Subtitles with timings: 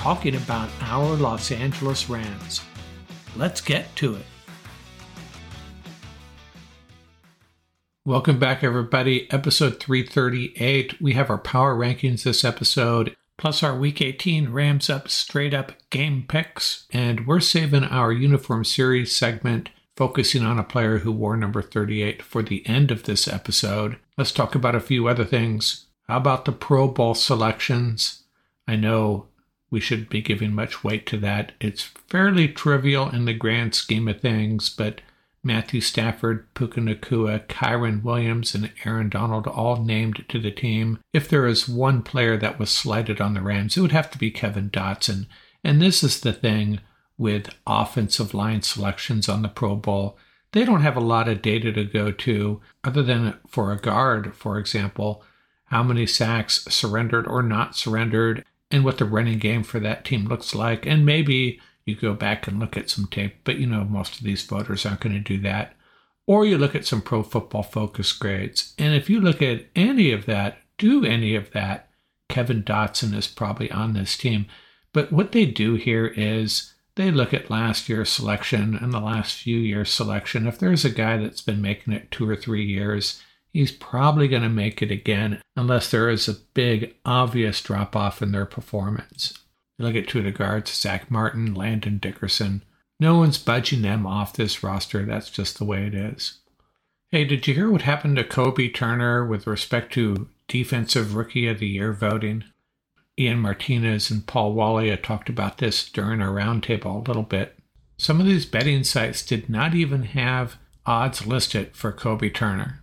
[0.00, 2.62] talking about our Los Angeles Rams.
[3.36, 4.24] Let's get to it.
[8.06, 9.30] Welcome back, everybody.
[9.30, 11.02] Episode 338.
[11.02, 15.72] We have our power rankings this episode, plus our Week 18 Rams Up Straight Up
[15.90, 16.86] game picks.
[16.90, 19.68] And we're saving our Uniform Series segment,
[19.98, 23.98] focusing on a player who wore number 38 for the end of this episode.
[24.16, 25.88] Let's talk about a few other things.
[26.08, 28.22] How about the Pro Bowl selections?
[28.66, 29.26] I know
[29.70, 31.52] we shouldn't be giving much weight to that.
[31.60, 35.00] It's fairly trivial in the grand scheme of things, but
[35.42, 40.98] Matthew Stafford, Puka Nacua, Kyren Williams, and Aaron Donald all named to the team.
[41.14, 44.18] If there is one player that was slighted on the Rams, it would have to
[44.18, 45.26] be Kevin Dotson.
[45.64, 46.80] And this is the thing
[47.16, 50.18] with offensive line selections on the Pro Bowl.
[50.52, 54.34] They don't have a lot of data to go to, other than for a guard,
[54.34, 55.22] for example,
[55.66, 60.26] how many sacks surrendered or not surrendered, and what the running game for that team
[60.26, 60.86] looks like.
[60.86, 64.24] And maybe you go back and look at some tape, but you know, most of
[64.24, 65.74] these voters aren't going to do that.
[66.26, 68.74] Or you look at some pro football focus grades.
[68.78, 71.88] And if you look at any of that, do any of that,
[72.28, 74.46] Kevin Dotson is probably on this team.
[74.92, 79.36] But what they do here is they look at last year's selection and the last
[79.36, 80.46] few years' selection.
[80.46, 83.22] If there's a guy that's been making it two or three years,
[83.52, 88.22] he's probably going to make it again unless there is a big, obvious drop off
[88.22, 89.38] in their performance.
[89.78, 92.62] You look at two of the guards, Zack Martin, Landon Dickerson.
[92.98, 95.04] No one's budging them off this roster.
[95.04, 96.38] That's just the way it is.
[97.10, 101.58] Hey, did you hear what happened to Kobie Turner with respect to Defensive Rookie of
[101.58, 102.44] the Year voting?
[103.18, 107.58] Ian Martinez and Paul Walia talked about this during our roundtable a little bit.
[107.96, 110.56] Some of these betting sites did not even have
[110.86, 112.82] odds listed for Kobie Turner.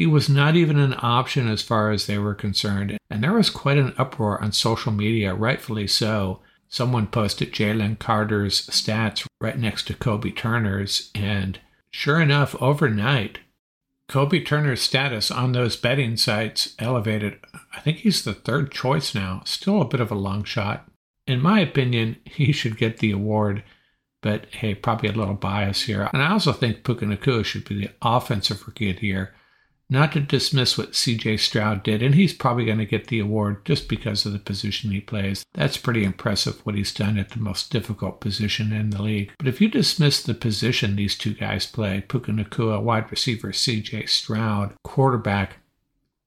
[0.00, 3.50] He was not even an option as far as they were concerned, and there was
[3.50, 6.40] quite an uproar on social media, rightfully so.
[6.70, 11.60] Someone posted Jalen Carter's stats right next to Kobie Turner's, and
[11.90, 13.40] sure enough, overnight,
[14.08, 17.38] Kobie Turner's status on those betting sites elevated.
[17.76, 19.42] I think he's the third choice now.
[19.44, 20.88] Still a bit of a long shot.
[21.26, 23.62] In my opinion, he should get the award,
[24.22, 26.08] but hey, probably a little bias here.
[26.14, 29.34] And I also think Puka Nacua should be the offensive rookie of the year.
[29.92, 33.66] Not to dismiss what CJ Stroud did, and he's probably going to get the award
[33.66, 35.44] just because of the position he plays.
[35.54, 39.32] That's pretty impressive what he's done at the most difficult position in the league.
[39.36, 44.08] But if you dismiss the position these two guys play, Puka Nacua, wide receiver, CJ
[44.08, 45.56] Stroud, quarterback,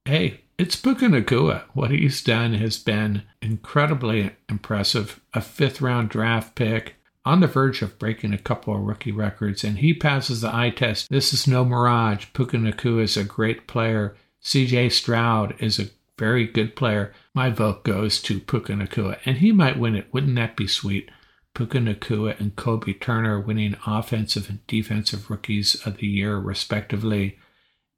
[0.04, 1.64] hey, it's Puka Nacua.
[1.74, 5.22] What he's done has been incredibly impressive.
[5.34, 9.64] A fifth round draft pick, on the verge of breaking a couple of rookie records,
[9.64, 11.10] and he passes the eye test.
[11.10, 12.28] This is no mirage.
[12.34, 14.16] Puka Nacua is a great player.
[14.44, 17.14] CJ Stroud is a very good player.
[17.34, 20.08] My vote goes to Puka Nacua, and he might win it.
[20.12, 21.10] Wouldn't that be sweet?
[21.54, 27.38] Puka Nacua and Kobie Turner winning offensive and defensive rookies of the year, respectively.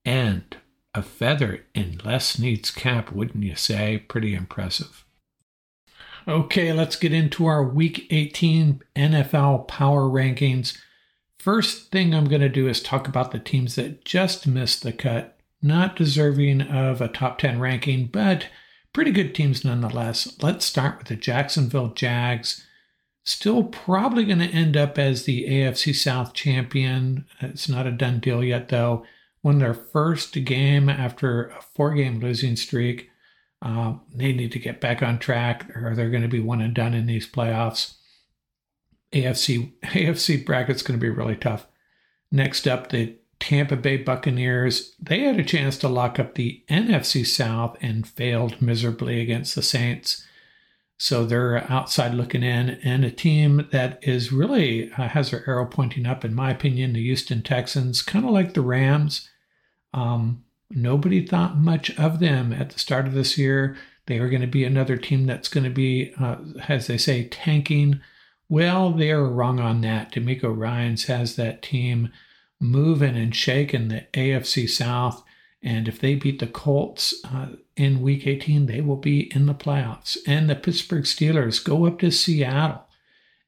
[0.04, 0.56] And
[0.94, 3.98] a feather in Les Snead's cap, wouldn't you say?
[3.98, 5.05] Pretty impressive.
[6.27, 10.75] Okay, let's get into our Week 18 NFL Power Rankings.
[11.38, 14.92] First thing I'm going to do is talk about the teams that just missed the
[14.92, 18.48] cut, not deserving of a top 10 ranking, but
[18.92, 20.36] pretty good teams nonetheless.
[20.42, 22.66] Let's start with the Jacksonville Jags.
[23.24, 27.27] Still probably going to end up as the AFC South champion.
[27.39, 29.06] It's not a done deal yet, though.
[29.44, 33.12] Won their first game after a four game losing streak.
[33.62, 36.74] Uh, they need to get back on track, or they're going to be one and
[36.74, 37.96] done in these playoffs.
[39.12, 41.68] AFC AFC bracket's going to be really tough.
[42.31, 44.96] Next up, the Tampa Bay Buccaneers.
[45.00, 49.62] They had a chance to lock up the NFC South and failed miserably against the
[49.62, 50.25] Saints.
[50.98, 55.66] So they're outside looking in, and a team that is really uh, has their arrow
[55.66, 59.30] pointing up, in my opinion, the Houston Texans, kind of like the Rams.
[59.94, 63.78] Um, Nobody thought much of them at the start of this year.
[64.08, 67.28] They are going to be another team that's going to be, uh, as they say,
[67.28, 68.02] tanking.
[68.50, 70.14] Well, they are wrong on that.
[70.14, 72.12] DeMeco Ryans has that team
[72.60, 75.24] moving and shaking the AFC South.
[75.62, 79.56] And if they beat the Colts uh, in week 18, they will be in the
[79.56, 80.18] playoffs.
[80.28, 82.86] And the Pittsburgh Steelers go up to Seattle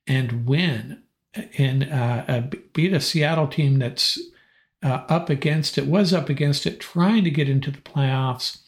[0.08, 1.04] and win
[1.58, 2.42] and uh,
[2.74, 4.20] beat a Seattle team that's
[4.84, 8.60] uh, up against it, was up against it, trying to get into the playoffs.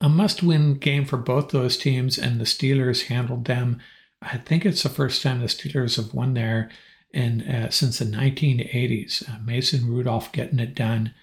[0.00, 3.80] A must win game for both those teams, and the Steelers handled them.
[4.22, 6.70] I think it's the first time the Steelers have won there
[7.12, 9.28] in, uh, since the 1980s.
[9.28, 11.14] Uh, Mason Rudolph getting it done.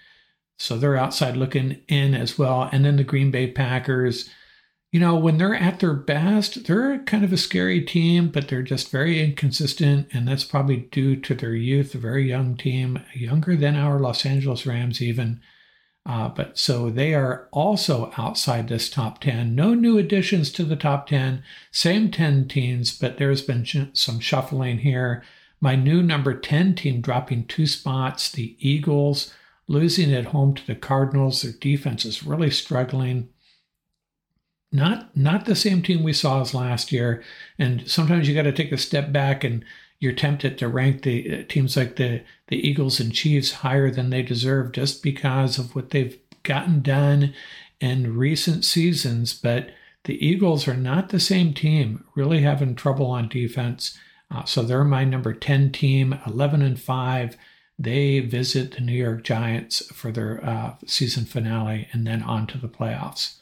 [0.60, 2.70] So they're outside looking in as well.
[2.72, 4.30] And then the Green Bay Packers
[4.98, 8.64] you know, when they're at their best, they're kind of a scary team, but they're
[8.64, 10.08] just very inconsistent.
[10.12, 14.26] And that's probably due to their youth, a very young team, younger than our Los
[14.26, 15.40] Angeles Rams, even.
[16.04, 19.54] Uh, but so they are also outside this top 10.
[19.54, 24.20] No new additions to the top 10, same 10 teams, but there's been sh- some
[24.20, 25.24] shuffling here.
[25.62, 29.32] My new number 10 team dropping two spots, the Eagles,
[29.68, 31.44] losing at home to the Cardinals.
[31.44, 33.30] Their defense is really struggling
[34.72, 37.24] not not the same team we saw as last year.
[37.58, 39.64] And sometimes you got to take a step back and
[40.00, 44.10] you're tempted to rank the uh, teams like the the Eagles and Chiefs higher than
[44.10, 47.34] they deserve just because of what they've gotten done
[47.80, 49.34] in recent seasons.
[49.34, 49.70] But
[50.04, 53.98] the Eagles are not the same team, really having trouble on defense.
[54.30, 57.38] Uh, so they're my number 10 team, 11 and 5.
[57.80, 62.58] They visit the New York Giants for their uh, season finale and then on to
[62.58, 63.37] the playoffs.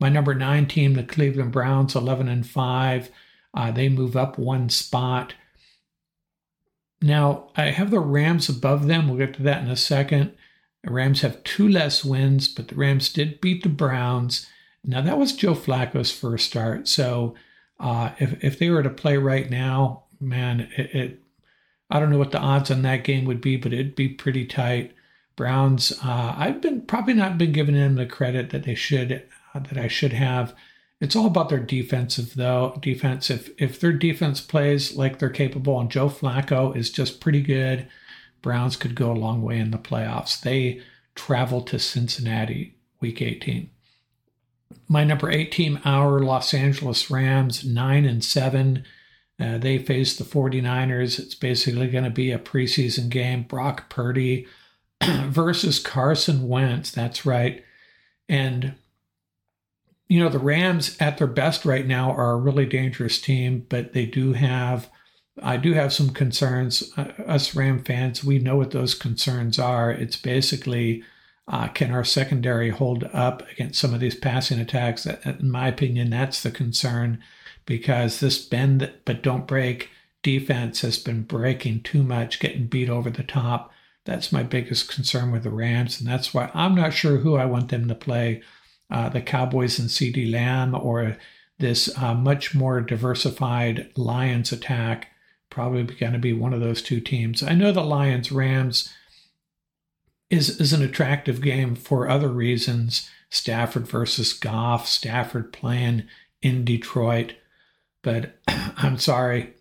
[0.00, 3.10] My number nine team, the Cleveland Browns, 11 and 5.
[3.54, 5.34] Uh, they move up one spot.
[7.00, 9.08] Now, I have the Rams above them.
[9.08, 10.32] We'll get to that in a second.
[10.84, 14.46] The Rams have two less wins, but the Rams did beat the Browns.
[14.84, 16.88] Now, that was Joe Flacco's first start.
[16.88, 17.34] So,
[17.80, 21.22] uh, if, if they were to play right now, man, it, it,
[21.90, 24.46] I don't know what the odds on that game would be, but it'd be pretty
[24.46, 24.92] tight.
[25.36, 29.22] Browns, uh, I've been probably not been giving them the credit that they should
[29.64, 30.54] that I should have.
[31.00, 32.76] It's all about their defensive though.
[32.80, 33.30] Defense.
[33.30, 37.88] If if their defense plays like they're capable, and Joe Flacco is just pretty good,
[38.42, 40.40] Browns could go a long way in the playoffs.
[40.40, 40.80] They
[41.14, 43.70] travel to Cincinnati week 18.
[44.88, 48.84] My number eight team, our Los Angeles Rams, nine and seven.
[49.40, 51.18] Uh, they face the 49ers.
[51.18, 53.42] It's basically going to be a preseason game.
[53.44, 54.48] Brock Purdy
[55.04, 56.90] versus Carson Wentz.
[56.90, 57.64] That's right.
[58.28, 58.74] And
[60.08, 63.92] you know, the Rams at their best right now are a really dangerous team, but
[63.92, 64.90] they do have,
[65.42, 66.92] I do have some concerns.
[66.96, 69.90] Uh, us Ram fans, we know what those concerns are.
[69.90, 71.04] It's basically
[71.50, 75.06] Uh, can our secondary hold up against some of these passing attacks?
[75.06, 77.22] In my opinion, that's the concern
[77.64, 79.88] because this bend but don't break
[80.22, 83.72] defense has been breaking too much, getting beat over the top.
[84.04, 87.46] That's my biggest concern with the Rams, and that's why I'm not sure who I
[87.46, 88.42] want them to play
[88.90, 91.16] uh, the Cowboys and CeeDee Lamb or
[91.58, 95.08] this uh, much more diversified Lions attack.
[95.50, 97.42] Probably going to be one of those two teams.
[97.42, 98.92] I know the Lions Rams
[100.30, 103.08] is is an attractive game for other reasons.
[103.30, 106.04] Stafford versus Goff, Stafford playing
[106.40, 107.34] in Detroit,
[108.02, 109.54] but I'm sorry,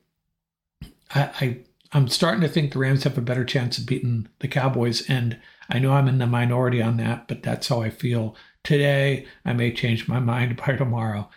[1.14, 1.58] I, I
[1.94, 5.40] I'm starting to think the Rams have a better chance of beating the Cowboys, and
[5.70, 8.36] I know I'm in the minority on that, but that's how I feel
[8.68, 9.26] today.
[9.46, 11.30] I may change my mind by tomorrow.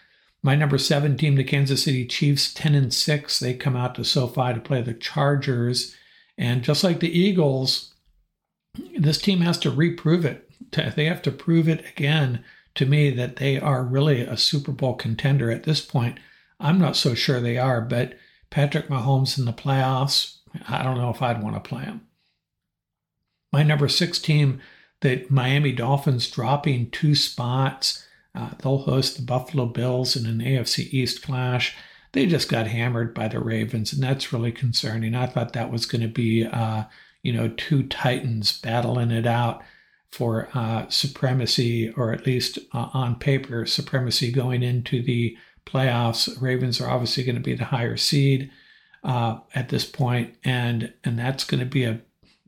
[0.42, 3.38] My number seven team, the Kansas City Chiefs, 10 and 6.
[3.38, 5.94] They come out to SoFi to play the Chargers.
[6.36, 7.94] And just like the Eagles,
[8.98, 10.50] this team has to reprove it.
[10.72, 12.44] They have to prove it again
[12.74, 16.18] to me that they are really a Super Bowl contender at this point.
[16.58, 18.14] I'm not so sure they are, but
[18.50, 22.06] Patrick Mahomes in the playoffs, I don't know if I'd want to play him.
[23.52, 24.60] My number six team,
[25.00, 28.06] the Miami Dolphins, dropping two spots.
[28.34, 31.76] Uh, they'll host the Buffalo Bills in an AFC East clash.
[32.12, 35.14] They just got hammered by the Ravens, and that's really concerning.
[35.14, 36.84] I thought that was going to be, uh,
[37.22, 39.62] you know, two Titans battling it out
[40.10, 46.40] for uh, supremacy, or at least uh, on paper, supremacy going into the playoffs.
[46.40, 48.50] Ravens are obviously going to be the higher seed
[49.04, 52.00] uh, at this point, and and that's going to be a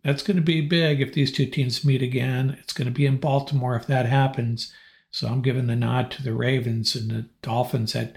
[0.05, 2.57] that's going to be big if these two teams meet again.
[2.61, 4.73] It's going to be in Baltimore if that happens.
[5.11, 8.17] So I'm giving the nod to the Ravens and the Dolphins that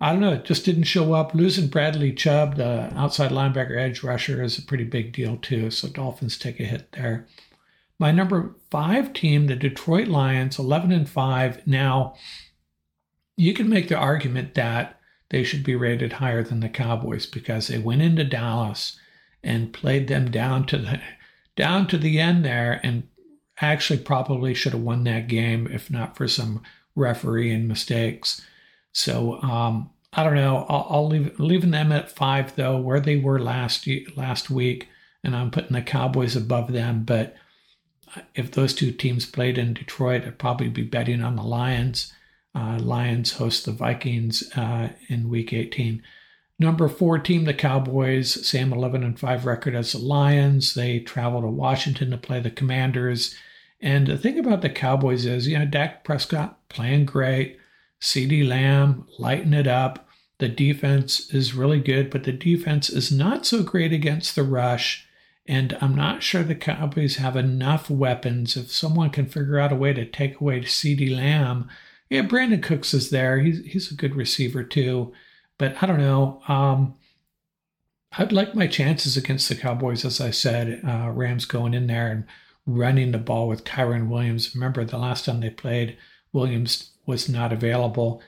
[0.00, 1.32] I don't know, it just didn't show up.
[1.32, 5.70] Losing Bradley Chubb, the outside linebacker edge rusher, is a pretty big deal too.
[5.70, 7.28] So Dolphins take a hit there.
[8.00, 11.68] My number five team, the Detroit Lions, 11 and 5.
[11.68, 12.16] Now,
[13.36, 17.68] you can make the argument that they should be rated higher than the Cowboys because
[17.68, 18.98] they went into Dallas
[19.42, 21.00] and played them down to the
[21.56, 23.02] down to the end there and
[23.60, 26.62] actually probably should have won that game if not for some
[26.94, 28.42] refereeing mistakes.
[28.92, 30.66] So um, I don't know.
[30.68, 34.88] I'll, I'll leave leaving them at five though, where they were last last week,
[35.24, 37.04] and I'm putting the Cowboys above them.
[37.04, 37.36] But
[38.34, 42.12] if those two teams played in Detroit, I'd probably be betting on the Lions.
[42.54, 46.02] Uh, Lions host the Vikings uh, in Week 18.
[46.62, 50.74] Number four team, the Cowboys, same 11 and 5 record as the Lions.
[50.74, 53.34] They travel to Washington to play the Commanders.
[53.80, 57.58] And the thing about the Cowboys is, you know, Dak Prescott playing great,
[58.00, 60.08] CeeDee Lamb lighting it up.
[60.38, 65.04] The defense is really good, but the defense is not so great against the rush.
[65.46, 68.56] And I'm not sure the Cowboys have enough weapons.
[68.56, 71.68] If someone can figure out a way to take away CeeDee Lamb,
[72.08, 73.40] yeah, Brandin Cooks is there.
[73.40, 75.12] He's he's a good receiver too.
[75.58, 76.42] But I don't know.
[76.48, 76.94] Um,
[78.18, 80.82] I'd like my chances against the Cowboys, as I said.
[80.86, 82.24] Uh, Rams going in there and
[82.66, 84.54] running the ball with Kyren Williams.
[84.54, 85.96] Remember the last time they played,
[86.32, 88.22] Williams was not available.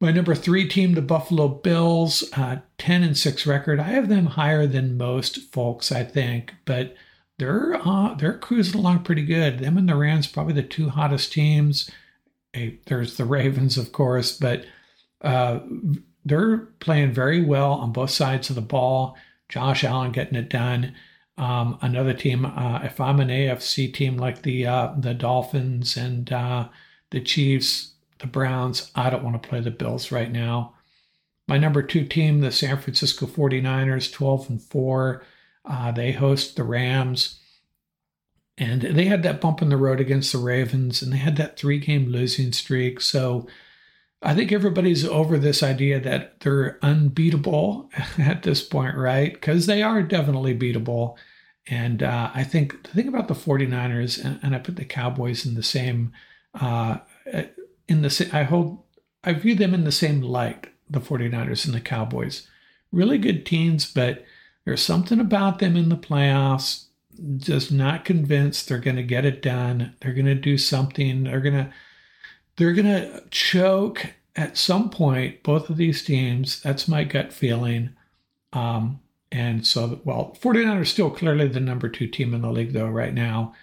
[0.00, 3.80] My number three team, the Buffalo Bills, uh, 10 and 6 record.
[3.80, 6.94] I have them higher than most folks, I think, but
[7.38, 9.58] they're uh, they're cruising along pretty good.
[9.58, 11.90] Them and the Rams, probably the two hottest teams.
[12.52, 14.64] Hey, there's the Ravens, of course, but
[15.20, 15.60] uh,
[16.24, 19.16] they're playing very well on both sides of the ball.
[19.48, 20.94] Josh Allen getting it done.
[21.36, 26.32] Um, another team, uh, if I'm an AFC team like the uh, the Dolphins and
[26.32, 26.68] uh,
[27.10, 30.74] the Chiefs, the Browns, I don't want to play the Bills right now.
[31.46, 35.22] My number two team, the San Francisco 49ers, 12 and 4.
[35.64, 37.40] Uh, they host the Rams.
[38.56, 41.58] And they had that bump in the road against the Ravens, and they had that
[41.58, 43.00] three game losing streak.
[43.00, 43.48] So
[44.24, 49.32] I think everybody's over this idea that they're unbeatable at this point, right?
[49.32, 51.16] Because they are definitely beatable.
[51.66, 55.46] And uh, I think the thing about the 49ers, and, and, I put the Cowboys
[55.46, 56.12] in the same,
[56.54, 56.98] uh,
[57.88, 58.82] in the I hold,
[59.22, 62.48] I view them in the same light, the 49ers and the Cowboys.
[62.92, 64.24] Really good teams, but
[64.64, 66.86] there's something about them in the playoffs.
[67.36, 69.94] Just not convinced they're going to get it done.
[70.00, 71.24] They're going to do something.
[71.24, 71.72] They're going to
[72.56, 76.60] they're going to choke at some point, both of these teams.
[76.62, 77.90] That's my gut feeling.
[78.52, 82.72] Um, and so, well, 49ers are still clearly the number two team in the league,
[82.72, 83.54] though, right now.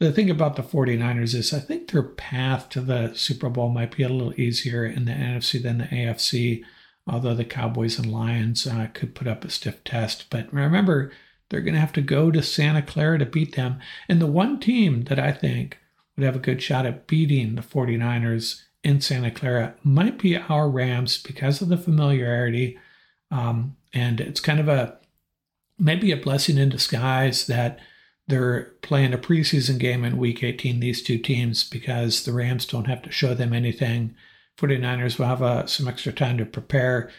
[0.00, 3.96] The thing about the 49ers is I think their path to the Super Bowl might
[3.96, 6.62] be a little easier in the NFC than the AFC,
[7.06, 10.26] although the Cowboys and Lions uh, could put up a stiff test.
[10.30, 11.12] But remember,
[11.48, 13.80] they're going to have to go to Santa Clara to beat them.
[14.08, 15.78] And the one team that I think
[16.18, 20.68] would have a good shot at beating the 49ers in Santa Clara might be our
[20.68, 22.76] Rams because of the familiarity.
[23.30, 24.98] Um, and it's kind of a
[25.78, 27.78] maybe a blessing in disguise that
[28.26, 32.88] they're playing a preseason game in week 18, these two teams, because the Rams don't
[32.88, 34.14] have to show them anything.
[34.58, 37.10] 49ers will have uh, some extra time to prepare.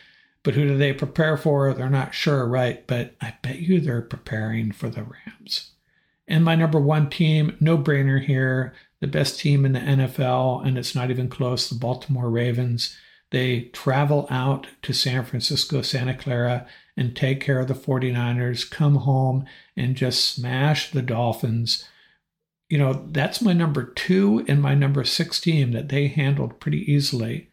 [0.44, 1.74] But who do they prepare for?
[1.74, 2.86] They're not sure, right?
[2.86, 5.72] But I bet you they're preparing for the Rams.
[6.28, 10.78] And my number one team, no brainer here, the best team in the NFL, and
[10.78, 12.98] it's not even close, the Baltimore Ravens.
[13.32, 18.96] They travel out to San Francisco, Santa Clara, and take care of the 49ers, come
[18.96, 19.46] home
[19.78, 21.88] and just smash the Dolphins.
[22.68, 26.92] You know, that's my number two and my number six team that they handled pretty
[26.92, 27.50] easily.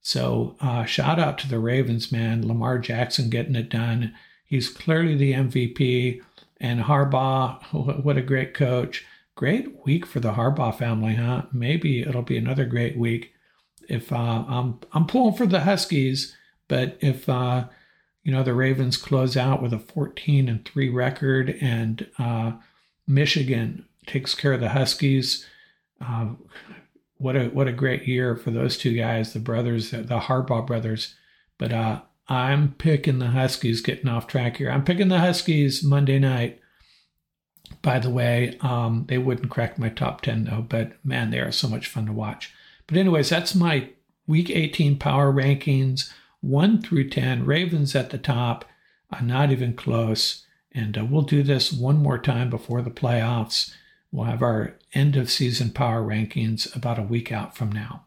[0.00, 2.46] So, uh, shout out to the Ravens, man.
[2.46, 4.14] Lamar Jackson getting it done.
[4.44, 6.22] He's clearly the MVP.
[6.58, 7.62] And Harbaugh,
[8.04, 9.04] what a great coach.
[9.36, 11.42] Great week for the Harbaugh family, huh?
[11.52, 13.32] Maybe it'll be another great week
[13.88, 16.36] if uh, I'm I'm pulling for the Huskies,
[16.68, 17.68] but if uh,
[18.22, 22.52] you know the Ravens close out with a 14 and three record, and uh,
[23.06, 25.46] Michigan takes care of the Huskies,
[26.00, 26.28] uh,
[27.18, 31.14] what a what a great year for those two guys, the brothers, the Harbaugh brothers.
[31.58, 33.80] But uh, I'm picking the Huskies.
[33.80, 34.70] Getting off track here.
[34.70, 36.60] I'm picking the Huskies Monday night.
[37.86, 41.52] By the way, um, they wouldn't crack my top 10 though, but man, they are
[41.52, 42.52] so much fun to watch.
[42.88, 43.90] But, anyways, that's my
[44.26, 47.46] week 18 power rankings 1 through 10.
[47.46, 48.64] Ravens at the top,
[49.12, 50.44] uh, not even close.
[50.72, 53.72] And uh, we'll do this one more time before the playoffs.
[54.10, 58.06] We'll have our end of season power rankings about a week out from now.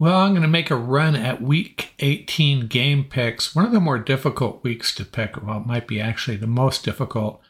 [0.00, 3.54] Well, I'm going to make a run at week 18 game picks.
[3.54, 5.36] One of the more difficult weeks to pick.
[5.42, 7.42] Well, it might be actually the most difficult.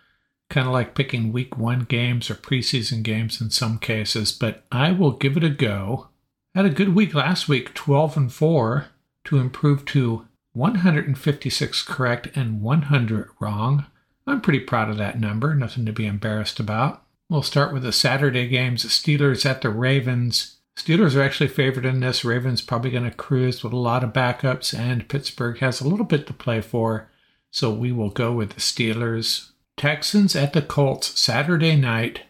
[0.49, 4.91] Kind of like picking week one games or preseason games in some cases, but I
[4.91, 6.09] will give it a go.
[6.53, 8.87] Had a good week last week, 12 and 4,
[9.27, 13.87] to improve to 156 correct and 100 wrong.
[14.27, 17.05] I'm pretty proud of that number, nothing to be embarrassed about.
[17.29, 20.57] We'll start with the Saturday games Steelers at the Ravens.
[20.81, 22.25] Steelers are actually favored in this.
[22.25, 26.07] Ravens probably going to cruise with a lot of backups, and Pittsburgh has a little
[26.07, 27.11] bit to play for.
[27.51, 29.51] So we will go with the Steelers.
[29.77, 32.23] Texans at the Colts Saturday night.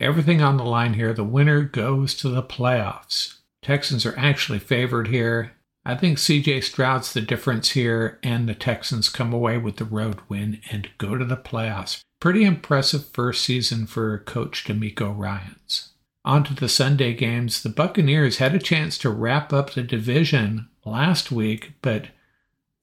[0.00, 1.12] Everything on the line here.
[1.12, 3.40] The winner goes to the playoffs.
[3.60, 5.52] Texans are actually favored here.
[5.84, 10.22] I think CJ Stroud's the difference here, and the Texans come away with the road
[10.30, 12.00] win and go to the playoffs.
[12.20, 15.91] Pretty impressive first season for Coach DeMeco Ryans.
[16.24, 17.62] On to the Sunday games.
[17.62, 22.08] The Buccaneers had a chance to wrap up the division last week, but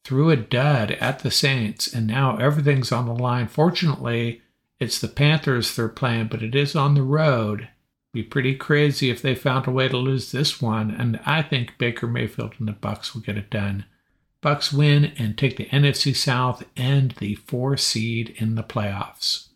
[0.03, 3.47] threw a dud at the Saints, and now everything's on the line.
[3.47, 4.41] Fortunately,
[4.79, 7.69] it's the Panthers they're playing, but it is on the road.
[8.11, 11.77] Be pretty crazy if they found a way to lose this one, and I think
[11.77, 13.85] Baker Mayfield and the Bucs will get it done.
[14.41, 19.48] Bucs win and take the NFC South and the four seed in the playoffs.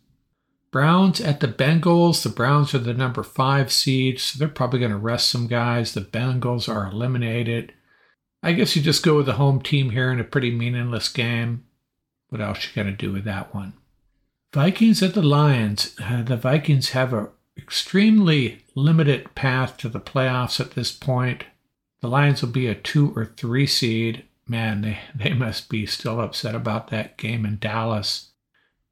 [0.74, 2.24] Browns at the Bengals.
[2.24, 5.94] The Browns are the number five seed, so they're probably going to rest some guys.
[5.94, 7.72] The Bengals are eliminated.
[8.42, 11.66] I guess you just go with the home team here in a pretty meaningless game.
[12.28, 13.74] What else you got to do with that one?
[14.52, 15.94] Vikings at the Lions.
[16.02, 21.44] Uh, the Vikings have an extremely limited path to the playoffs at this point.
[22.00, 24.24] The Lions will be a two or three seed.
[24.48, 28.32] Man, they, they must be still upset about that game in Dallas.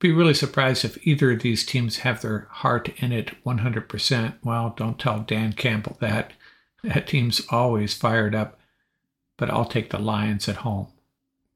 [0.02, 4.34] Be really surprised if either of these teams have their heart in it 100%.
[4.42, 6.32] Well, don't tell Dan Campbell that.
[6.82, 8.58] That team's always fired up,
[9.36, 10.88] but I'll take the Lions at home.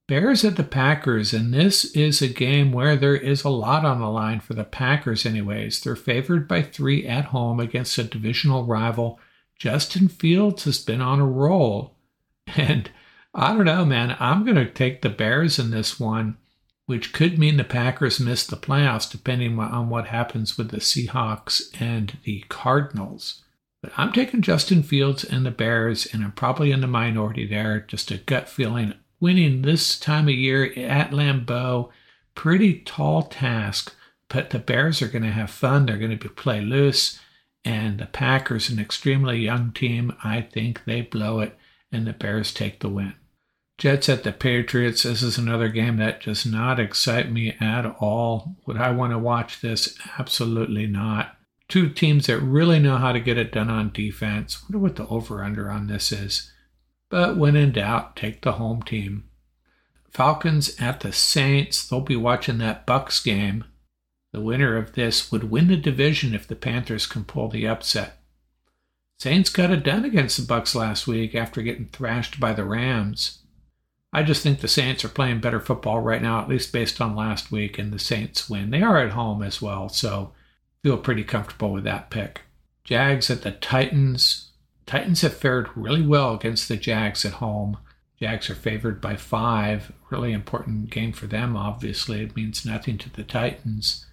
[0.07, 3.99] Bears at the Packers, and this is a game where there is a lot on
[3.99, 5.81] the line for the Packers, anyways.
[5.81, 9.19] They're favored by three at home against a divisional rival.
[9.59, 11.97] Justin Fields has been on a roll.
[12.57, 12.93] And
[13.35, 14.17] I don't know, man.
[14.21, 16.37] I'm going to take the Bears in this one,
[16.87, 21.63] which could mean the Packers miss the playoffs depending on what happens with the Seahawks
[21.81, 23.43] and the Cardinals.
[23.83, 27.81] But I'm taking Justin Fields and the Bears, and I'm probably in the minority there.
[27.81, 31.91] Just a gut feeling winning this time of year at Lambeau,
[32.35, 33.95] pretty tall task.
[34.29, 35.87] But the Bears are going to have fun.
[35.87, 37.21] They're going to play loose.
[37.65, 41.57] And the Packers, an extremely young team, I think they blow it,
[41.91, 43.15] and the Bears take the win.
[43.79, 45.03] Jets at the Patriots.
[45.03, 48.57] This is another game that does not excite me at all.
[48.65, 49.99] Would I want to watch this?
[50.19, 51.37] Absolutely not.
[51.69, 54.63] Two teams that really know how to get it done on defense.
[54.63, 56.53] Wonder what the over under on this is.
[57.11, 59.25] But when in doubt, take the home team.
[60.11, 61.87] Falcons at the Saints.
[61.87, 63.65] They'll be watching that Bucs game.
[64.33, 68.23] The winner of this would win the division if the Panthers can pull the upset.
[69.19, 73.43] Saints got it done against the Bucs last week after getting thrashed by the Rams.
[74.17, 77.15] I just think the Saints are playing better football right now, at least based on
[77.15, 78.71] last week, and the Saints win.
[78.71, 80.33] They are at home as well, so
[80.83, 82.41] feel pretty comfortable with that pick.
[82.83, 84.53] Jags at the Titans.
[84.87, 87.77] Titans have fared really well against the Jags at home.
[88.19, 89.93] Jags are favored by five.
[90.09, 92.23] Really important game for them, obviously.
[92.23, 94.07] It means nothing to the Titans.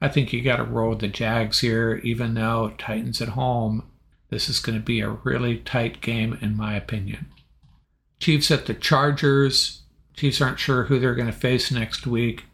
[0.00, 3.84] I think you got to roll the Jags here, even though Titans at home.
[4.28, 7.26] This is going to be a really tight game, in my opinion.
[8.18, 9.82] Chiefs at the Chargers.
[10.14, 12.44] Chiefs aren't sure who they're going to face next week.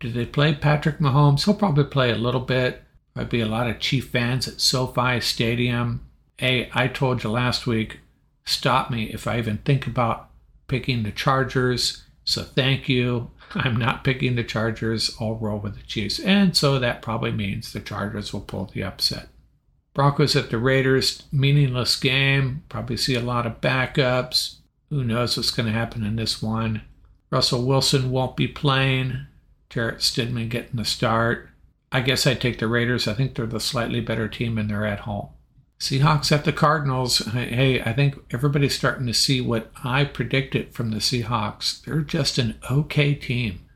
[0.00, 1.44] Do they play Patrick Mahomes?
[1.44, 2.82] He'll probably play a little bit.
[3.14, 6.04] There'll be a lot of Chief fans at SoFi Stadium.
[6.36, 8.00] Hey, I told you last week,
[8.44, 10.30] stop me if I even think about
[10.66, 12.02] picking the Chargers.
[12.24, 13.30] So thank you.
[13.54, 15.16] I'm not picking the Chargers.
[15.20, 16.18] I'll roll with the Chiefs.
[16.18, 19.28] And so that probably means the Chargers will pull the upset.
[19.94, 22.64] Broncos at the Raiders, meaningless game.
[22.68, 24.56] Probably see a lot of backups.
[24.94, 26.82] Who knows what's going to happen in this one?
[27.28, 29.26] Russell Wilson won't be playing.
[29.68, 31.48] Jarrett Stidham getting the start.
[31.90, 33.08] I guess I'd take the Raiders.
[33.08, 35.30] I think they're the slightly better team and they're at home.
[35.80, 37.18] Seahawks at the Cardinals.
[37.18, 41.84] Hey, I think everybody's starting to see what I predicted from the Seahawks.
[41.84, 43.66] They're just an okay team.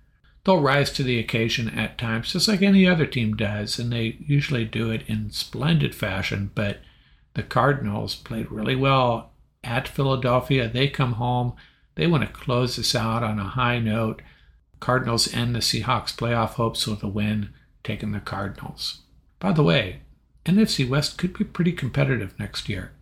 [0.45, 4.19] They'll rise to the occasion at times, just like any other team does, and they
[4.21, 6.53] usually do it in splendid fashion.
[6.55, 6.79] But
[7.35, 9.33] the Cardinals played really well
[9.65, 10.69] at Philadelphia.
[10.69, 11.55] They come home.
[11.95, 14.23] They want to close this out on a high note.
[14.81, 17.51] Cardinals end the Seahawks playoff hopes with a win,
[17.83, 19.01] taking the Cardinals.
[19.41, 20.03] By the way,
[20.47, 22.93] NFC West could be pretty competitive next year.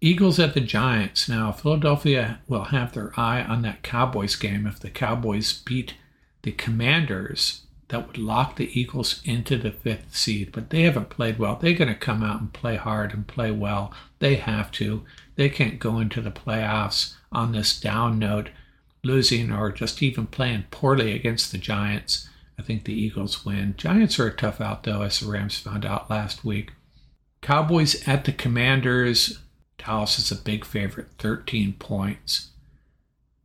[0.00, 1.28] Eagles at the Giants.
[1.28, 4.66] Now, Philadelphia will have their eye on that Cowboys game.
[4.66, 5.94] If the Cowboys beat
[6.42, 10.50] the Commanders, that would lock the Eagles into the fifth seed.
[10.50, 11.56] But they haven't played well.
[11.56, 13.94] They're going to come out and play hard and play well.
[14.18, 15.04] They have to.
[15.36, 18.50] They can't go into the playoffs on this down note,
[19.02, 22.28] losing or just even playing poorly against the Giants.
[22.58, 23.74] I think the Eagles win.
[23.76, 26.72] Giants are a tough out, though, as the Rams found out last week.
[27.40, 29.40] Cowboys at the Commanders.
[29.78, 32.50] Dallas is a big favorite, 13 points.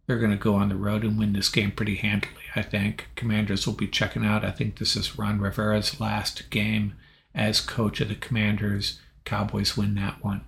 [0.06, 3.08] They're going to go on the road and win this game pretty handily, I think.
[3.16, 4.46] Commanders will be checking out.
[4.46, 6.94] I think this is Ron Rivera's last game
[7.34, 9.00] as coach of the Commanders.
[9.26, 10.46] Cowboys win that one.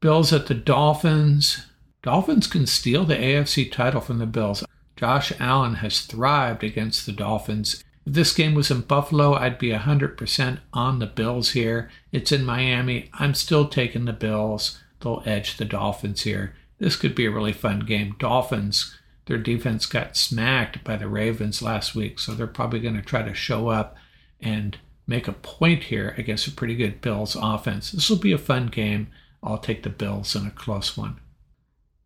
[0.00, 1.66] Bills at the Dolphins.
[2.02, 4.64] Dolphins can steal the AFC title from the Bills.
[4.96, 7.82] Josh Allen has thrived against the Dolphins.
[8.06, 11.90] If this game was in Buffalo, I'd be 100% on the Bills here.
[12.12, 13.10] It's in Miami.
[13.14, 14.80] I'm still taking the Bills.
[15.00, 16.54] They'll edge the Dolphins here.
[16.78, 18.16] This could be a really fun game.
[18.18, 23.02] Dolphins, their defense got smacked by the Ravens last week, so they're probably going to
[23.02, 23.96] try to show up
[24.40, 27.92] and make a point here against a pretty good Bills offense.
[27.92, 29.08] This will be a fun game.
[29.46, 31.20] I'll take the Bills in a close one.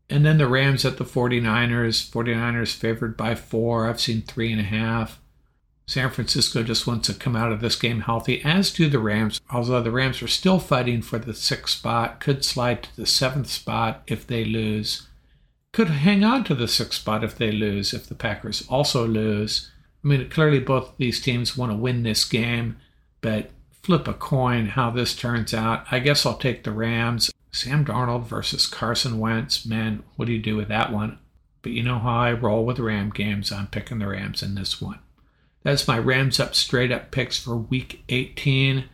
[0.09, 2.11] And then the Rams at the 49ers.
[2.11, 3.89] 49ers favored by four.
[3.89, 5.21] I've seen three and a half.
[5.87, 9.41] San Francisco just wants to come out of this game healthy, as do the Rams,
[9.51, 13.49] although the Rams are still fighting for the sixth spot, could slide to the seventh
[13.49, 15.09] spot if they lose,
[15.73, 19.73] could hang on to the sixth spot if they lose, if the Packers also lose.
[20.05, 22.77] I mean, clearly both these teams want to win this game,
[23.21, 23.51] but
[23.83, 25.85] flip a coin how this turns out.
[25.91, 27.31] I guess I'll take the Rams.
[27.53, 29.67] Sam Darnold versus Carson Wentz.
[29.67, 31.19] Man, what do you do with that one?
[31.63, 33.53] But you know how I roll with Ram games.
[33.53, 35.01] I'm picking the Rams in this one.
[35.63, 38.85] That's my Rams up straight up picks for week 18.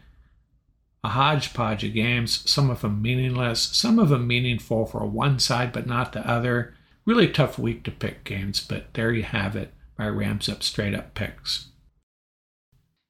[1.04, 5.72] A hodgepodge of games, some of them meaningless, some of them meaningful for one side
[5.72, 6.74] but not the other.
[7.04, 9.72] Really tough week to pick games, but there you have it.
[9.96, 11.68] My Rams up straight up picks.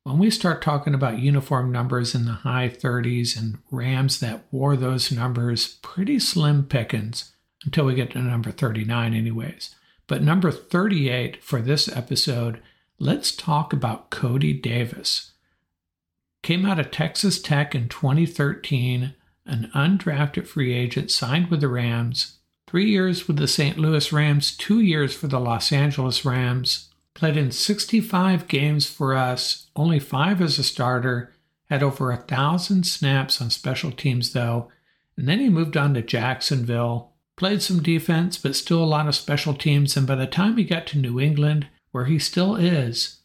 [0.07, 4.77] When we start talking about uniform numbers in the high 30s and Rams that wore
[4.77, 7.33] those numbers, pretty slim pickings
[7.65, 9.75] until we get to number 39, anyways.
[10.07, 12.63] But number 38 for this episode
[13.01, 15.33] let's talk about Cody Davis.
[16.45, 19.13] Came out of Texas Tech in 2013,
[19.45, 22.39] an undrafted free agent, signed with the Rams,
[22.69, 23.77] three years with the St.
[23.77, 26.86] Louis Rams, two years for the Los Angeles Rams,
[27.17, 31.33] played in 65 games for us, only five as a starter,
[31.71, 34.71] had over a thousand snaps on special teams though,
[35.17, 39.15] and then he moved on to Jacksonville, played some defense, but still a lot of
[39.15, 43.21] special teams, and by the time he got to New England, where he still is.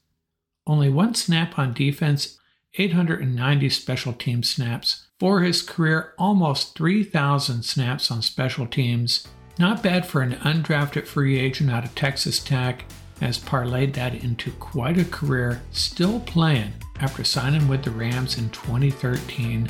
[0.66, 2.40] Only one snap on defense,
[2.76, 5.08] 890 special team snaps.
[5.20, 9.28] For his career, almost 3,000 snaps on special teams.
[9.60, 12.86] Not bad for an undrafted free agent out of Texas Tech,
[13.22, 18.50] has parlayed that into quite a career, still playing after signing with the Rams in
[18.50, 19.70] 2013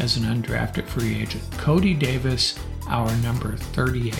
[0.00, 1.44] as an undrafted free agent.
[1.52, 4.14] Cody Davis, our number 38.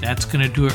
[0.00, 0.74] That's going to do it